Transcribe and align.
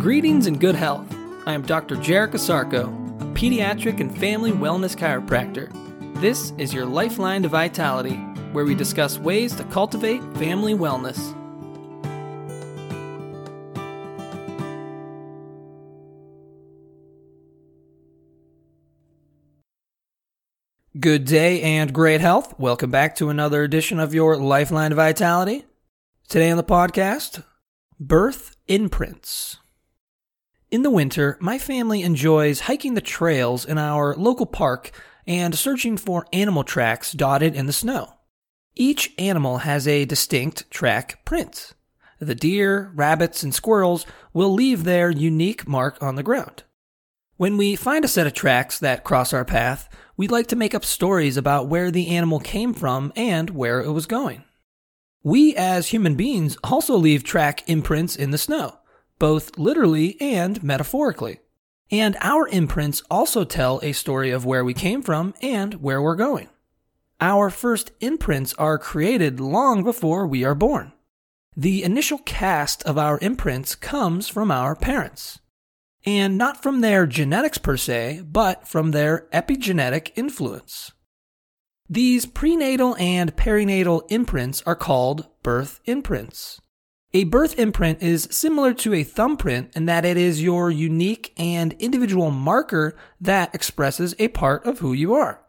Greetings 0.00 0.46
and 0.46 0.60
good 0.60 0.76
health. 0.76 1.12
I 1.44 1.54
am 1.54 1.62
Dr. 1.62 1.96
Jarek 1.96 2.30
Asarko, 2.30 2.86
a 3.20 3.24
pediatric 3.34 3.98
and 3.98 4.16
family 4.16 4.52
wellness 4.52 4.96
chiropractor. 4.96 5.72
This 6.20 6.52
is 6.56 6.72
your 6.72 6.86
Lifeline 6.86 7.42
to 7.42 7.48
Vitality, 7.48 8.14
where 8.52 8.64
we 8.64 8.76
discuss 8.76 9.18
ways 9.18 9.56
to 9.56 9.64
cultivate 9.64 10.22
family 10.36 10.72
wellness. 10.72 11.18
Good 21.00 21.24
day 21.24 21.60
and 21.60 21.92
great 21.92 22.20
health. 22.20 22.56
Welcome 22.56 22.92
back 22.92 23.16
to 23.16 23.30
another 23.30 23.64
edition 23.64 23.98
of 23.98 24.14
your 24.14 24.36
Lifeline 24.36 24.90
to 24.90 24.96
Vitality. 24.96 25.64
Today 26.28 26.52
on 26.52 26.56
the 26.56 26.62
podcast, 26.62 27.42
birth 27.98 28.56
imprints. 28.68 29.56
In 30.70 30.82
the 30.82 30.90
winter, 30.90 31.38
my 31.40 31.56
family 31.56 32.02
enjoys 32.02 32.60
hiking 32.60 32.92
the 32.92 33.00
trails 33.00 33.64
in 33.64 33.78
our 33.78 34.14
local 34.14 34.44
park 34.44 34.90
and 35.26 35.54
searching 35.54 35.96
for 35.96 36.26
animal 36.30 36.62
tracks 36.62 37.12
dotted 37.12 37.54
in 37.54 37.64
the 37.64 37.72
snow. 37.72 38.12
Each 38.76 39.14
animal 39.16 39.58
has 39.58 39.88
a 39.88 40.04
distinct 40.04 40.70
track 40.70 41.24
print. 41.24 41.72
The 42.20 42.34
deer, 42.34 42.92
rabbits, 42.94 43.42
and 43.42 43.54
squirrels 43.54 44.04
will 44.34 44.52
leave 44.52 44.84
their 44.84 45.10
unique 45.10 45.66
mark 45.66 46.02
on 46.02 46.16
the 46.16 46.22
ground. 46.22 46.64
When 47.38 47.56
we 47.56 47.74
find 47.74 48.04
a 48.04 48.08
set 48.08 48.26
of 48.26 48.34
tracks 48.34 48.78
that 48.78 49.04
cross 49.04 49.32
our 49.32 49.46
path, 49.46 49.88
we'd 50.18 50.30
like 50.30 50.48
to 50.48 50.56
make 50.56 50.74
up 50.74 50.84
stories 50.84 51.38
about 51.38 51.68
where 51.68 51.90
the 51.90 52.08
animal 52.08 52.40
came 52.40 52.74
from 52.74 53.10
and 53.16 53.48
where 53.50 53.80
it 53.80 53.92
was 53.92 54.04
going. 54.04 54.44
We 55.22 55.56
as 55.56 55.88
human 55.88 56.14
beings 56.14 56.58
also 56.62 56.94
leave 56.96 57.24
track 57.24 57.66
imprints 57.70 58.16
in 58.16 58.32
the 58.32 58.38
snow 58.38 58.78
both 59.18 59.58
literally 59.58 60.20
and 60.20 60.62
metaphorically. 60.62 61.40
And 61.90 62.16
our 62.20 62.46
imprints 62.48 63.02
also 63.10 63.44
tell 63.44 63.80
a 63.82 63.92
story 63.92 64.30
of 64.30 64.44
where 64.44 64.64
we 64.64 64.74
came 64.74 65.02
from 65.02 65.34
and 65.40 65.74
where 65.74 66.02
we're 66.02 66.16
going. 66.16 66.48
Our 67.20 67.50
first 67.50 67.90
imprints 68.00 68.54
are 68.54 68.78
created 68.78 69.40
long 69.40 69.82
before 69.82 70.26
we 70.26 70.44
are 70.44 70.54
born. 70.54 70.92
The 71.56 71.82
initial 71.82 72.18
cast 72.18 72.84
of 72.84 72.96
our 72.96 73.18
imprints 73.20 73.74
comes 73.74 74.28
from 74.28 74.50
our 74.50 74.76
parents. 74.76 75.40
And 76.06 76.38
not 76.38 76.62
from 76.62 76.80
their 76.80 77.06
genetics 77.06 77.58
per 77.58 77.76
se, 77.76 78.22
but 78.30 78.68
from 78.68 78.92
their 78.92 79.26
epigenetic 79.32 80.12
influence. 80.14 80.92
These 81.90 82.26
prenatal 82.26 82.94
and 82.96 83.34
perinatal 83.34 84.02
imprints 84.10 84.62
are 84.66 84.76
called 84.76 85.26
birth 85.42 85.80
imprints. 85.86 86.60
A 87.14 87.24
birth 87.24 87.58
imprint 87.58 88.02
is 88.02 88.28
similar 88.30 88.74
to 88.74 88.92
a 88.92 89.02
thumbprint 89.02 89.74
in 89.74 89.86
that 89.86 90.04
it 90.04 90.18
is 90.18 90.42
your 90.42 90.70
unique 90.70 91.32
and 91.38 91.72
individual 91.74 92.30
marker 92.30 92.94
that 93.18 93.54
expresses 93.54 94.14
a 94.18 94.28
part 94.28 94.66
of 94.66 94.80
who 94.80 94.92
you 94.92 95.14
are. 95.14 95.40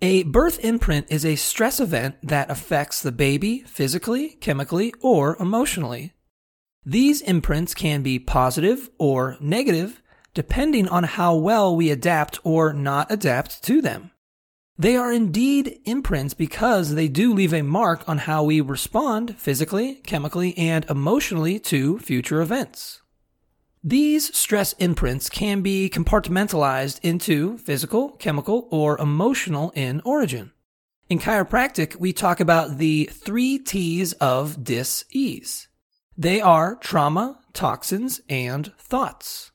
A 0.00 0.22
birth 0.22 0.64
imprint 0.64 1.06
is 1.08 1.24
a 1.24 1.34
stress 1.34 1.80
event 1.80 2.16
that 2.22 2.48
affects 2.48 3.02
the 3.02 3.10
baby 3.10 3.64
physically, 3.66 4.30
chemically, 4.40 4.94
or 5.00 5.36
emotionally. 5.40 6.12
These 6.86 7.22
imprints 7.22 7.74
can 7.74 8.02
be 8.02 8.18
positive 8.20 8.88
or 8.98 9.36
negative 9.40 10.00
depending 10.34 10.88
on 10.88 11.04
how 11.04 11.34
well 11.36 11.74
we 11.74 11.90
adapt 11.90 12.38
or 12.44 12.72
not 12.72 13.10
adapt 13.10 13.62
to 13.64 13.80
them. 13.80 14.10
They 14.76 14.96
are 14.96 15.12
indeed 15.12 15.80
imprints 15.84 16.34
because 16.34 16.94
they 16.94 17.06
do 17.06 17.32
leave 17.32 17.54
a 17.54 17.62
mark 17.62 18.08
on 18.08 18.18
how 18.18 18.42
we 18.42 18.60
respond 18.60 19.38
physically, 19.38 19.96
chemically, 20.06 20.56
and 20.58 20.84
emotionally 20.90 21.60
to 21.60 22.00
future 22.00 22.40
events. 22.40 23.00
These 23.84 24.36
stress 24.36 24.72
imprints 24.74 25.28
can 25.28 25.60
be 25.60 25.88
compartmentalized 25.88 26.98
into 27.02 27.58
physical, 27.58 28.10
chemical, 28.16 28.66
or 28.70 28.98
emotional 28.98 29.70
in 29.76 30.00
origin. 30.04 30.50
In 31.08 31.20
chiropractic, 31.20 31.96
we 31.96 32.12
talk 32.12 32.40
about 32.40 32.78
the 32.78 33.04
three 33.12 33.58
T's 33.58 34.14
of 34.14 34.64
dis-ease. 34.64 35.68
They 36.16 36.40
are 36.40 36.76
trauma, 36.76 37.40
toxins, 37.52 38.22
and 38.28 38.72
thoughts. 38.78 39.52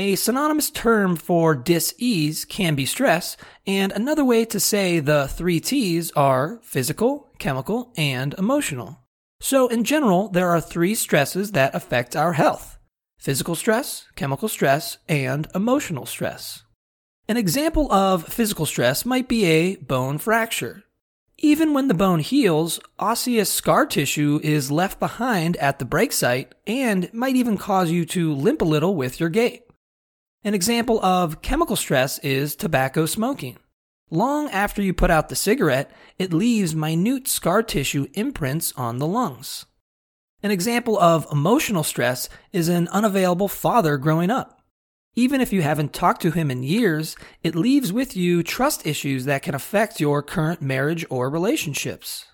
A 0.00 0.14
synonymous 0.14 0.70
term 0.70 1.16
for 1.16 1.56
dis-ease 1.56 2.44
can 2.44 2.76
be 2.76 2.86
stress, 2.86 3.36
and 3.66 3.90
another 3.90 4.24
way 4.24 4.44
to 4.44 4.60
say 4.60 5.00
the 5.00 5.26
three 5.26 5.58
T's 5.58 6.12
are 6.12 6.60
physical, 6.62 7.32
chemical, 7.40 7.92
and 7.96 8.32
emotional. 8.34 9.00
So 9.40 9.66
in 9.66 9.82
general, 9.82 10.28
there 10.28 10.50
are 10.50 10.60
three 10.60 10.94
stresses 10.94 11.50
that 11.50 11.74
affect 11.74 12.14
our 12.14 12.34
health. 12.34 12.78
Physical 13.18 13.56
stress, 13.56 14.06
chemical 14.14 14.46
stress, 14.46 14.98
and 15.08 15.48
emotional 15.52 16.06
stress. 16.06 16.62
An 17.28 17.36
example 17.36 17.92
of 17.92 18.24
physical 18.24 18.66
stress 18.66 19.04
might 19.04 19.26
be 19.26 19.46
a 19.46 19.76
bone 19.76 20.18
fracture. 20.18 20.84
Even 21.38 21.74
when 21.74 21.88
the 21.88 21.94
bone 21.94 22.20
heals, 22.20 22.78
osseous 23.00 23.50
scar 23.50 23.84
tissue 23.84 24.38
is 24.44 24.70
left 24.70 25.00
behind 25.00 25.56
at 25.56 25.80
the 25.80 25.84
break 25.84 26.12
site 26.12 26.54
and 26.68 27.12
might 27.12 27.34
even 27.34 27.56
cause 27.58 27.90
you 27.90 28.04
to 28.04 28.32
limp 28.32 28.62
a 28.62 28.64
little 28.64 28.94
with 28.94 29.18
your 29.18 29.28
gait. 29.28 29.64
An 30.44 30.54
example 30.54 31.04
of 31.04 31.42
chemical 31.42 31.74
stress 31.74 32.20
is 32.20 32.54
tobacco 32.54 33.06
smoking. 33.06 33.56
Long 34.08 34.48
after 34.50 34.80
you 34.80 34.94
put 34.94 35.10
out 35.10 35.28
the 35.28 35.36
cigarette, 35.36 35.90
it 36.16 36.32
leaves 36.32 36.76
minute 36.76 37.26
scar 37.26 37.60
tissue 37.62 38.06
imprints 38.14 38.72
on 38.76 38.98
the 38.98 39.06
lungs. 39.06 39.66
An 40.40 40.52
example 40.52 40.96
of 40.96 41.26
emotional 41.32 41.82
stress 41.82 42.28
is 42.52 42.68
an 42.68 42.86
unavailable 42.88 43.48
father 43.48 43.96
growing 43.96 44.30
up. 44.30 44.62
Even 45.16 45.40
if 45.40 45.52
you 45.52 45.62
haven't 45.62 45.92
talked 45.92 46.22
to 46.22 46.30
him 46.30 46.52
in 46.52 46.62
years, 46.62 47.16
it 47.42 47.56
leaves 47.56 47.92
with 47.92 48.16
you 48.16 48.44
trust 48.44 48.86
issues 48.86 49.24
that 49.24 49.42
can 49.42 49.56
affect 49.56 49.98
your 49.98 50.22
current 50.22 50.62
marriage 50.62 51.04
or 51.10 51.28
relationships. 51.28 52.26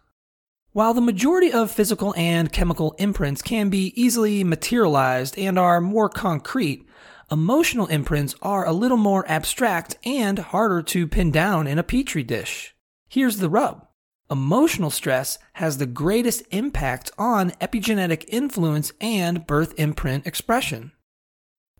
While 0.72 0.92
the 0.92 1.00
majority 1.00 1.50
of 1.50 1.70
physical 1.70 2.14
and 2.18 2.52
chemical 2.52 2.94
imprints 2.98 3.40
can 3.40 3.70
be 3.70 3.94
easily 4.00 4.44
materialized 4.44 5.38
and 5.38 5.58
are 5.58 5.80
more 5.80 6.10
concrete, 6.10 6.86
Emotional 7.34 7.88
imprints 7.88 8.36
are 8.42 8.64
a 8.64 8.72
little 8.72 8.96
more 8.96 9.28
abstract 9.28 9.98
and 10.06 10.38
harder 10.38 10.80
to 10.80 11.04
pin 11.04 11.32
down 11.32 11.66
in 11.66 11.80
a 11.80 11.82
petri 11.82 12.22
dish. 12.22 12.76
Here's 13.08 13.38
the 13.38 13.50
rub. 13.50 13.88
Emotional 14.30 14.88
stress 14.88 15.36
has 15.54 15.78
the 15.78 15.84
greatest 15.84 16.44
impact 16.52 17.10
on 17.18 17.50
epigenetic 17.60 18.24
influence 18.28 18.92
and 19.00 19.48
birth 19.48 19.74
imprint 19.78 20.28
expression. 20.28 20.92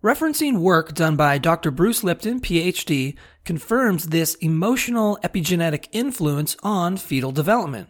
Referencing 0.03 0.59
work 0.59 0.93
done 0.93 1.15
by 1.15 1.37
Dr. 1.37 1.71
Bruce 1.71 2.03
Lipton, 2.03 2.41
PhD, 2.41 3.15
confirms 3.45 4.07
this 4.07 4.35
emotional 4.35 5.17
epigenetic 5.23 5.87
influence 5.93 6.57
on 6.63 6.97
fetal 6.97 7.31
development. 7.31 7.87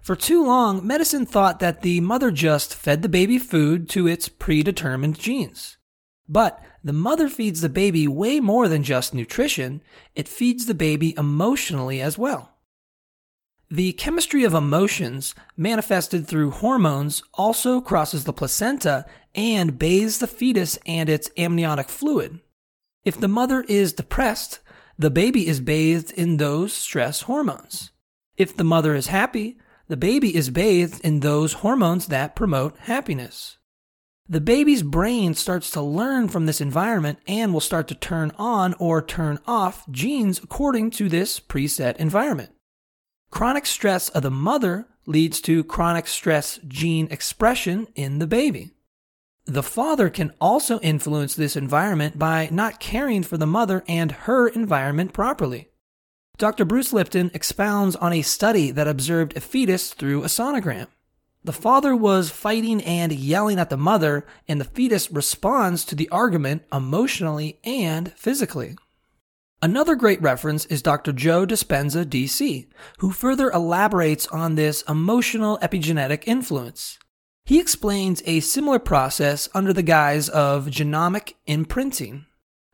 For 0.00 0.16
too 0.16 0.42
long, 0.42 0.86
medicine 0.86 1.26
thought 1.26 1.60
that 1.60 1.82
the 1.82 2.00
mother 2.00 2.30
just 2.30 2.74
fed 2.74 3.02
the 3.02 3.10
baby 3.10 3.38
food 3.38 3.90
to 3.90 4.06
its 4.06 4.30
predetermined 4.30 5.18
genes. 5.18 5.76
But 6.28 6.62
the 6.82 6.92
mother 6.92 7.28
feeds 7.28 7.60
the 7.60 7.68
baby 7.68 8.08
way 8.08 8.40
more 8.40 8.68
than 8.68 8.82
just 8.82 9.14
nutrition, 9.14 9.82
it 10.14 10.28
feeds 10.28 10.66
the 10.66 10.74
baby 10.74 11.14
emotionally 11.16 12.00
as 12.00 12.16
well. 12.16 12.54
The 13.70 13.92
chemistry 13.94 14.44
of 14.44 14.54
emotions, 14.54 15.34
manifested 15.56 16.26
through 16.26 16.52
hormones, 16.52 17.22
also 17.34 17.80
crosses 17.80 18.24
the 18.24 18.32
placenta 18.32 19.06
and 19.34 19.78
bathes 19.78 20.18
the 20.18 20.26
fetus 20.26 20.78
and 20.86 21.08
its 21.08 21.30
amniotic 21.36 21.88
fluid. 21.88 22.40
If 23.04 23.18
the 23.18 23.28
mother 23.28 23.64
is 23.68 23.92
depressed, 23.92 24.60
the 24.98 25.10
baby 25.10 25.46
is 25.46 25.60
bathed 25.60 26.12
in 26.12 26.36
those 26.36 26.72
stress 26.72 27.22
hormones. 27.22 27.90
If 28.36 28.56
the 28.56 28.64
mother 28.64 28.94
is 28.94 29.08
happy, 29.08 29.58
the 29.88 29.96
baby 29.96 30.34
is 30.34 30.50
bathed 30.50 31.00
in 31.04 31.20
those 31.20 31.54
hormones 31.54 32.06
that 32.06 32.36
promote 32.36 32.78
happiness. 32.78 33.58
The 34.26 34.40
baby's 34.40 34.82
brain 34.82 35.34
starts 35.34 35.70
to 35.72 35.82
learn 35.82 36.28
from 36.28 36.46
this 36.46 36.62
environment 36.62 37.18
and 37.28 37.52
will 37.52 37.60
start 37.60 37.88
to 37.88 37.94
turn 37.94 38.32
on 38.38 38.74
or 38.78 39.02
turn 39.02 39.38
off 39.46 39.86
genes 39.90 40.38
according 40.42 40.92
to 40.92 41.10
this 41.10 41.38
preset 41.38 41.96
environment. 41.96 42.50
Chronic 43.30 43.66
stress 43.66 44.08
of 44.08 44.22
the 44.22 44.30
mother 44.30 44.86
leads 45.04 45.42
to 45.42 45.62
chronic 45.62 46.06
stress 46.06 46.58
gene 46.66 47.06
expression 47.10 47.86
in 47.94 48.18
the 48.18 48.26
baby. 48.26 48.70
The 49.44 49.62
father 49.62 50.08
can 50.08 50.32
also 50.40 50.80
influence 50.80 51.34
this 51.34 51.54
environment 51.54 52.18
by 52.18 52.48
not 52.50 52.80
caring 52.80 53.24
for 53.24 53.36
the 53.36 53.46
mother 53.46 53.84
and 53.86 54.10
her 54.10 54.48
environment 54.48 55.12
properly. 55.12 55.68
Dr. 56.38 56.64
Bruce 56.64 56.94
Lipton 56.94 57.30
expounds 57.34 57.94
on 57.96 58.14
a 58.14 58.22
study 58.22 58.70
that 58.70 58.88
observed 58.88 59.36
a 59.36 59.40
fetus 59.40 59.92
through 59.92 60.22
a 60.22 60.28
sonogram. 60.28 60.86
The 61.44 61.52
father 61.52 61.94
was 61.94 62.30
fighting 62.30 62.82
and 62.82 63.12
yelling 63.12 63.58
at 63.58 63.68
the 63.68 63.76
mother, 63.76 64.26
and 64.48 64.58
the 64.58 64.64
fetus 64.64 65.10
responds 65.10 65.84
to 65.84 65.94
the 65.94 66.08
argument 66.08 66.62
emotionally 66.72 67.60
and 67.62 68.10
physically. 68.14 68.76
Another 69.60 69.94
great 69.94 70.20
reference 70.22 70.64
is 70.66 70.80
Dr. 70.80 71.12
Joe 71.12 71.46
Dispenza, 71.46 72.06
DC, 72.06 72.66
who 72.98 73.12
further 73.12 73.50
elaborates 73.50 74.26
on 74.28 74.54
this 74.54 74.82
emotional 74.88 75.58
epigenetic 75.58 76.24
influence. 76.26 76.98
He 77.44 77.60
explains 77.60 78.22
a 78.24 78.40
similar 78.40 78.78
process 78.78 79.50
under 79.54 79.74
the 79.74 79.82
guise 79.82 80.30
of 80.30 80.66
genomic 80.66 81.34
imprinting. 81.46 82.24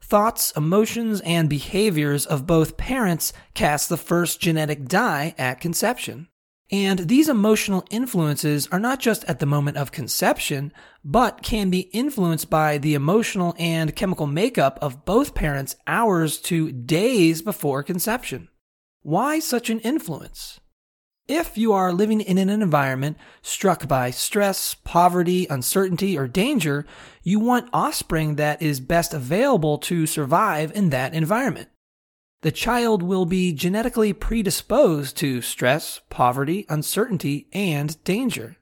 Thoughts, 0.00 0.52
emotions, 0.56 1.20
and 1.22 1.48
behaviors 1.48 2.24
of 2.24 2.46
both 2.46 2.76
parents 2.76 3.32
cast 3.54 3.88
the 3.88 3.96
first 3.96 4.40
genetic 4.40 4.86
die 4.86 5.34
at 5.38 5.60
conception. 5.60 6.28
And 6.72 7.00
these 7.00 7.28
emotional 7.28 7.84
influences 7.90 8.68
are 8.70 8.78
not 8.78 9.00
just 9.00 9.24
at 9.24 9.40
the 9.40 9.46
moment 9.46 9.76
of 9.76 9.90
conception, 9.90 10.72
but 11.04 11.42
can 11.42 11.68
be 11.68 11.90
influenced 11.92 12.48
by 12.48 12.78
the 12.78 12.94
emotional 12.94 13.56
and 13.58 13.96
chemical 13.96 14.28
makeup 14.28 14.78
of 14.80 15.04
both 15.04 15.34
parents 15.34 15.74
hours 15.88 16.38
to 16.42 16.70
days 16.70 17.42
before 17.42 17.82
conception. 17.82 18.48
Why 19.02 19.40
such 19.40 19.68
an 19.68 19.80
influence? 19.80 20.60
If 21.26 21.58
you 21.58 21.72
are 21.72 21.92
living 21.92 22.20
in 22.20 22.38
an 22.38 22.50
environment 22.50 23.16
struck 23.42 23.88
by 23.88 24.10
stress, 24.10 24.74
poverty, 24.74 25.46
uncertainty, 25.48 26.16
or 26.16 26.28
danger, 26.28 26.86
you 27.22 27.40
want 27.40 27.70
offspring 27.72 28.36
that 28.36 28.62
is 28.62 28.80
best 28.80 29.12
available 29.12 29.78
to 29.78 30.06
survive 30.06 30.72
in 30.72 30.90
that 30.90 31.14
environment 31.14 31.68
the 32.42 32.50
child 32.50 33.02
will 33.02 33.26
be 33.26 33.52
genetically 33.52 34.12
predisposed 34.12 35.16
to 35.18 35.42
stress, 35.42 36.00
poverty, 36.08 36.64
uncertainty, 36.68 37.48
and 37.52 38.02
danger. 38.04 38.56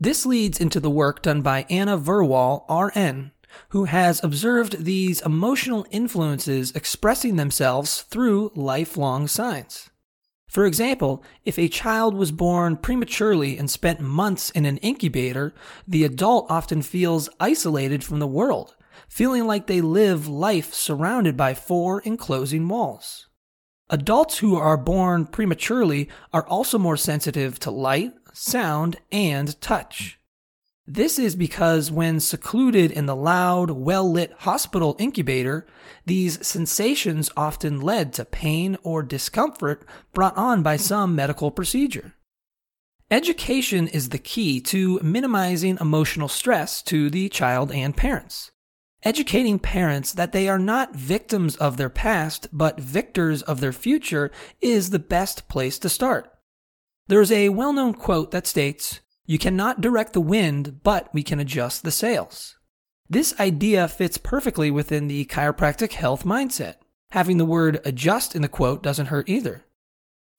This 0.00 0.24
leads 0.24 0.60
into 0.60 0.80
the 0.80 0.90
work 0.90 1.22
done 1.22 1.42
by 1.42 1.66
Anna 1.68 1.98
Verwaal, 1.98 2.64
RN, 2.70 3.32
who 3.70 3.84
has 3.84 4.22
observed 4.22 4.84
these 4.84 5.20
emotional 5.20 5.86
influences 5.90 6.72
expressing 6.72 7.36
themselves 7.36 8.02
through 8.02 8.52
lifelong 8.54 9.26
signs. 9.26 9.90
For 10.48 10.64
example, 10.64 11.22
if 11.44 11.58
a 11.58 11.68
child 11.68 12.14
was 12.14 12.32
born 12.32 12.78
prematurely 12.78 13.58
and 13.58 13.70
spent 13.70 14.00
months 14.00 14.50
in 14.50 14.64
an 14.64 14.78
incubator, 14.78 15.52
the 15.86 16.04
adult 16.04 16.50
often 16.50 16.80
feels 16.80 17.28
isolated 17.38 18.02
from 18.02 18.18
the 18.18 18.26
world 18.26 18.74
feeling 19.08 19.46
like 19.46 19.66
they 19.66 19.80
live 19.80 20.28
life 20.28 20.72
surrounded 20.72 21.36
by 21.36 21.54
four 21.54 22.00
enclosing 22.02 22.68
walls. 22.68 23.28
Adults 23.90 24.38
who 24.38 24.54
are 24.54 24.76
born 24.76 25.24
prematurely 25.26 26.08
are 26.32 26.46
also 26.46 26.78
more 26.78 26.96
sensitive 26.96 27.58
to 27.58 27.70
light, 27.70 28.12
sound, 28.32 28.96
and 29.10 29.58
touch. 29.60 30.18
This 30.86 31.18
is 31.18 31.36
because 31.36 31.90
when 31.90 32.18
secluded 32.18 32.90
in 32.90 33.04
the 33.04 33.16
loud, 33.16 33.70
well 33.70 34.10
lit 34.10 34.32
hospital 34.38 34.96
incubator, 34.98 35.66
these 36.06 36.46
sensations 36.46 37.30
often 37.36 37.80
led 37.80 38.14
to 38.14 38.24
pain 38.24 38.78
or 38.82 39.02
discomfort 39.02 39.86
brought 40.14 40.36
on 40.36 40.62
by 40.62 40.76
some 40.76 41.14
medical 41.14 41.50
procedure. 41.50 42.14
Education 43.10 43.88
is 43.88 44.10
the 44.10 44.18
key 44.18 44.60
to 44.62 44.98
minimizing 45.02 45.78
emotional 45.80 46.28
stress 46.28 46.82
to 46.82 47.10
the 47.10 47.28
child 47.28 47.72
and 47.72 47.96
parents. 47.96 48.50
Educating 49.04 49.60
parents 49.60 50.12
that 50.12 50.32
they 50.32 50.48
are 50.48 50.58
not 50.58 50.94
victims 50.94 51.54
of 51.56 51.76
their 51.76 51.88
past, 51.88 52.48
but 52.52 52.80
victors 52.80 53.42
of 53.42 53.60
their 53.60 53.72
future 53.72 54.30
is 54.60 54.90
the 54.90 54.98
best 54.98 55.48
place 55.48 55.78
to 55.78 55.88
start. 55.88 56.32
There 57.06 57.20
is 57.20 57.30
a 57.30 57.50
well 57.50 57.72
known 57.72 57.94
quote 57.94 58.32
that 58.32 58.46
states, 58.46 59.00
You 59.24 59.38
cannot 59.38 59.80
direct 59.80 60.14
the 60.14 60.20
wind, 60.20 60.80
but 60.82 61.12
we 61.14 61.22
can 61.22 61.38
adjust 61.38 61.84
the 61.84 61.92
sails. 61.92 62.56
This 63.08 63.38
idea 63.38 63.86
fits 63.88 64.18
perfectly 64.18 64.70
within 64.70 65.08
the 65.08 65.24
chiropractic 65.26 65.92
health 65.92 66.24
mindset. 66.24 66.74
Having 67.12 67.38
the 67.38 67.46
word 67.46 67.80
adjust 67.84 68.34
in 68.34 68.42
the 68.42 68.48
quote 68.48 68.82
doesn't 68.82 69.06
hurt 69.06 69.28
either. 69.28 69.64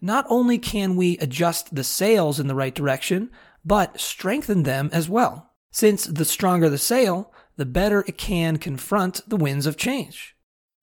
Not 0.02 0.26
only 0.30 0.60
can 0.60 0.96
we 0.96 1.18
adjust 1.18 1.74
the 1.74 1.84
sails 1.84 2.40
in 2.40 2.48
the 2.48 2.56
right 2.56 2.76
direction, 2.76 3.32
but 3.66 4.00
strengthen 4.00 4.64
them 4.64 4.90
as 4.94 5.10
well. 5.10 5.52
Since 5.72 6.06
the 6.06 6.26
stronger 6.26 6.70
the 6.70 6.78
sail, 6.78 7.32
the 7.60 7.66
better 7.66 8.06
it 8.08 8.18
can 8.18 8.58
confront 8.58 9.22
the 9.30 9.36
winds 9.36 9.66
of 9.66 9.76
change. 9.76 10.34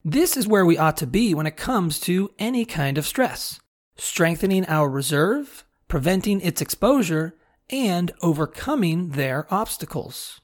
This 0.05 0.37
is 0.37 0.47
where 0.47 0.63
we 0.63 0.77
ought 0.77 0.95
to 0.97 1.07
be 1.07 1.33
when 1.33 1.47
it 1.47 1.57
comes 1.57 1.99
to 2.01 2.29
any 2.37 2.65
kind 2.65 2.99
of 2.99 3.07
stress, 3.07 3.59
strengthening 3.97 4.63
our 4.67 4.87
reserve, 4.87 5.65
preventing 5.87 6.39
its 6.39 6.61
exposure, 6.61 7.35
and 7.71 8.11
overcoming 8.21 9.09
their 9.09 9.51
obstacles. 9.51 10.39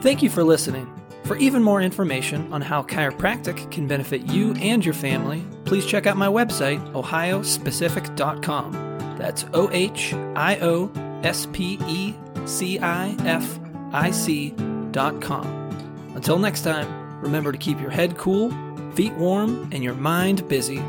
Thank 0.00 0.22
you 0.22 0.30
for 0.30 0.42
listening. 0.42 0.90
For 1.24 1.36
even 1.36 1.62
more 1.62 1.82
information 1.82 2.50
on 2.54 2.62
how 2.62 2.82
chiropractic 2.84 3.70
can 3.70 3.86
benefit 3.86 4.22
you 4.28 4.54
and 4.54 4.82
your 4.82 4.94
family, 4.94 5.44
please 5.66 5.84
check 5.84 6.06
out 6.06 6.16
my 6.16 6.28
website, 6.28 6.80
ohiospecific.com. 6.94 8.87
That's 9.18 9.44
O 9.52 9.68
H 9.70 10.14
I 10.14 10.58
O 10.62 10.90
S 11.22 11.46
P 11.52 11.78
E 11.86 12.14
C 12.46 12.78
I 12.78 13.14
F 13.24 13.58
I 13.92 14.10
C 14.10 14.54
dot 14.92 15.20
com. 15.20 15.46
Until 16.14 16.38
next 16.38 16.62
time, 16.62 17.20
remember 17.20 17.52
to 17.52 17.58
keep 17.58 17.80
your 17.80 17.90
head 17.90 18.16
cool, 18.16 18.50
feet 18.94 19.12
warm, 19.14 19.68
and 19.72 19.84
your 19.84 19.94
mind 19.94 20.48
busy 20.48 20.82